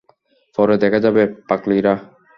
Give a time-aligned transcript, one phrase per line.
[0.57, 1.93] পরে দেখা যাবে, পাগলীরা।